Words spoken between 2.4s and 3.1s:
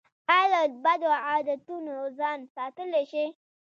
ساتلی